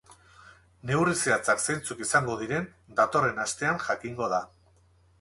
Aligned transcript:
Neurri 0.91 1.13
zehatzak 1.25 1.61
zeintzuk 1.67 2.03
izango 2.05 2.39
diren 2.41 2.69
datorren 3.03 3.47
astean 3.47 3.81
jakingo 3.89 4.35
da. 4.37 4.45